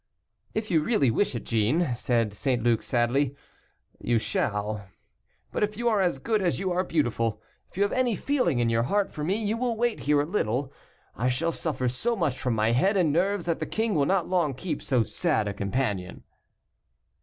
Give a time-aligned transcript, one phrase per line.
[0.55, 2.63] "If you really wish it, Jeanne," said St.
[2.63, 3.35] Luc, sadly,
[3.99, 4.87] "you shall.
[5.51, 7.39] But if you are as good as you are beautiful,
[7.69, 10.25] if you have any feeling in your heart for me, you will wait here a
[10.25, 10.73] little.
[11.15, 14.27] I shall suffer so much from my head and nerves that the king will not
[14.27, 16.23] long keep so sad a companion."